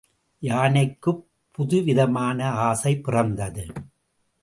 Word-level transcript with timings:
யானைக்குப் 0.39 1.27
புதுவிதமான 1.51 2.49
ஆசை 2.49 2.99
பிறந்தது. 2.99 3.65